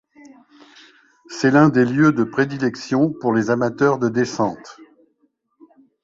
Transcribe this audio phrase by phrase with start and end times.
[1.29, 4.77] C'est l'un des lieux de prédilection pour les amateurs de descente.